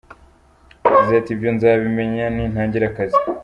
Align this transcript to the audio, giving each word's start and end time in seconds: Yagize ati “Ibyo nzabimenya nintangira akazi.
Yagize 0.83 1.13
ati 1.17 1.29
“Ibyo 1.35 1.49
nzabimenya 1.55 2.25
nintangira 2.35 2.85
akazi. 2.91 3.19